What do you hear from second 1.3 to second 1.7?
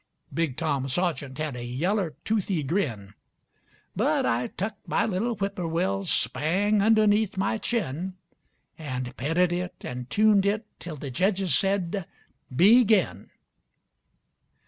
had a